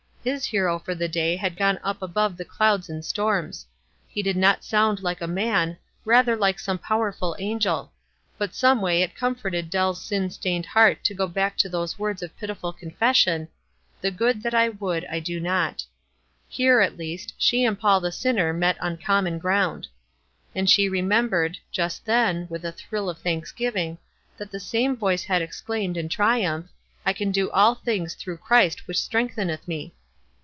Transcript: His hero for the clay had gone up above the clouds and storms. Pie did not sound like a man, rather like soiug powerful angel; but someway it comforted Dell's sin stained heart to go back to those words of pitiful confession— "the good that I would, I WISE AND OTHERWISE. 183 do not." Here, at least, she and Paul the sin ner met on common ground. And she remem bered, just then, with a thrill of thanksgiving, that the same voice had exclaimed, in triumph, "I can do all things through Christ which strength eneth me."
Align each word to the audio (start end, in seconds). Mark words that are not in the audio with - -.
His 0.23 0.45
hero 0.45 0.77
for 0.77 0.93
the 0.93 1.09
clay 1.09 1.35
had 1.35 1.57
gone 1.57 1.79
up 1.83 1.99
above 2.03 2.37
the 2.37 2.45
clouds 2.45 2.89
and 2.91 3.03
storms. 3.03 3.65
Pie 4.13 4.21
did 4.21 4.37
not 4.37 4.63
sound 4.63 5.01
like 5.01 5.19
a 5.19 5.25
man, 5.25 5.77
rather 6.05 6.35
like 6.35 6.57
soiug 6.57 6.79
powerful 6.83 7.35
angel; 7.39 7.91
but 8.37 8.53
someway 8.53 9.01
it 9.01 9.15
comforted 9.15 9.71
Dell's 9.71 9.99
sin 10.05 10.29
stained 10.29 10.67
heart 10.67 11.03
to 11.05 11.15
go 11.15 11.25
back 11.25 11.57
to 11.57 11.69
those 11.69 11.97
words 11.97 12.21
of 12.21 12.37
pitiful 12.37 12.71
confession— 12.71 13.47
"the 14.01 14.11
good 14.11 14.43
that 14.43 14.53
I 14.53 14.69
would, 14.69 15.05
I 15.05 15.17
WISE 15.17 15.25
AND 15.25 15.25
OTHERWISE. 15.25 15.39
183 15.39 15.39
do 15.39 15.49
not." 15.55 15.85
Here, 16.47 16.81
at 16.81 16.97
least, 16.99 17.33
she 17.39 17.65
and 17.65 17.79
Paul 17.79 17.99
the 17.99 18.11
sin 18.11 18.35
ner 18.35 18.53
met 18.53 18.79
on 18.79 18.97
common 18.97 19.39
ground. 19.39 19.87
And 20.53 20.69
she 20.69 20.87
remem 20.87 21.29
bered, 21.29 21.57
just 21.71 22.05
then, 22.05 22.45
with 22.47 22.63
a 22.63 22.71
thrill 22.71 23.09
of 23.09 23.17
thanksgiving, 23.17 23.97
that 24.37 24.51
the 24.51 24.59
same 24.59 24.95
voice 24.95 25.23
had 25.23 25.41
exclaimed, 25.41 25.97
in 25.97 26.09
triumph, 26.09 26.69
"I 27.07 27.11
can 27.11 27.31
do 27.31 27.49
all 27.49 27.73
things 27.73 28.13
through 28.13 28.37
Christ 28.37 28.85
which 28.87 28.99
strength 29.01 29.39
eneth 29.39 29.67
me." 29.67 29.95